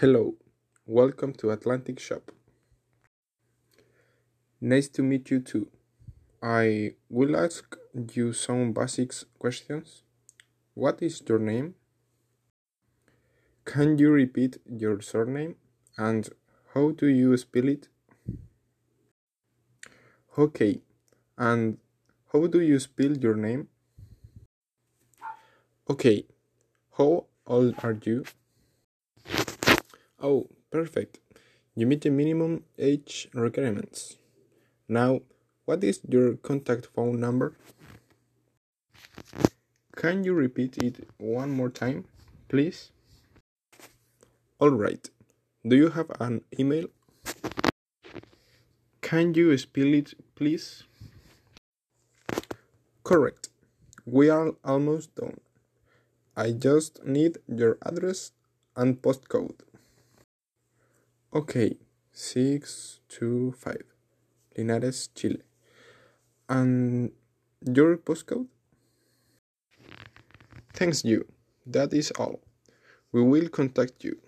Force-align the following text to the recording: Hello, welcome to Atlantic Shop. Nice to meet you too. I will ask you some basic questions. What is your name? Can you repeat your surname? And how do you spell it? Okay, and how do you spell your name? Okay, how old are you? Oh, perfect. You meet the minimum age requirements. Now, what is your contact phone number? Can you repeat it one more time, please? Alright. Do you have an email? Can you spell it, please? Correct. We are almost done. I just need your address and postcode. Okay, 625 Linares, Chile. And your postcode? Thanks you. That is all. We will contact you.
Hello, 0.00 0.34
welcome 0.86 1.34
to 1.34 1.50
Atlantic 1.50 2.00
Shop. 2.00 2.32
Nice 4.58 4.88
to 4.88 5.02
meet 5.02 5.30
you 5.30 5.40
too. 5.40 5.68
I 6.42 6.92
will 7.10 7.36
ask 7.36 7.76
you 8.14 8.32
some 8.32 8.72
basic 8.72 9.12
questions. 9.38 10.02
What 10.72 11.02
is 11.02 11.22
your 11.28 11.38
name? 11.38 11.74
Can 13.66 13.98
you 13.98 14.10
repeat 14.10 14.56
your 14.64 15.02
surname? 15.02 15.56
And 15.98 16.30
how 16.72 16.92
do 16.92 17.06
you 17.06 17.36
spell 17.36 17.68
it? 17.68 17.88
Okay, 20.38 20.80
and 21.36 21.76
how 22.32 22.46
do 22.46 22.62
you 22.62 22.78
spell 22.78 23.18
your 23.18 23.34
name? 23.34 23.68
Okay, 25.90 26.24
how 26.96 27.26
old 27.46 27.74
are 27.82 27.98
you? 28.02 28.24
Oh, 30.20 30.48
perfect. 30.70 31.18
You 31.74 31.86
meet 31.86 32.02
the 32.02 32.10
minimum 32.10 32.64
age 32.78 33.28
requirements. 33.32 34.18
Now, 34.86 35.20
what 35.64 35.82
is 35.82 36.00
your 36.06 36.34
contact 36.34 36.88
phone 36.94 37.18
number? 37.18 37.54
Can 39.96 40.24
you 40.24 40.34
repeat 40.34 40.76
it 40.82 41.08
one 41.18 41.50
more 41.50 41.70
time, 41.70 42.04
please? 42.48 42.90
Alright. 44.60 45.08
Do 45.66 45.76
you 45.76 45.88
have 45.90 46.10
an 46.20 46.42
email? 46.58 46.88
Can 49.00 49.32
you 49.32 49.56
spell 49.56 49.94
it, 49.94 50.14
please? 50.34 50.84
Correct. 53.04 53.48
We 54.04 54.28
are 54.28 54.52
almost 54.64 55.14
done. 55.14 55.40
I 56.36 56.52
just 56.52 57.04
need 57.04 57.38
your 57.48 57.78
address 57.82 58.32
and 58.76 59.00
postcode. 59.00 59.60
Okay, 61.32 61.76
625 62.12 63.84
Linares, 64.58 65.10
Chile. 65.14 65.42
And 66.48 67.12
your 67.64 67.98
postcode? 67.98 68.48
Thanks 70.74 71.04
you. 71.04 71.26
That 71.64 71.92
is 71.92 72.10
all. 72.18 72.40
We 73.12 73.22
will 73.22 73.48
contact 73.48 74.02
you. 74.02 74.18